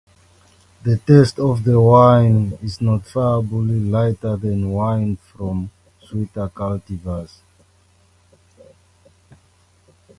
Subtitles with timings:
[0.81, 5.69] The taste of the wine is noticeably lighter than wine from
[6.03, 7.41] sweeter cultivars.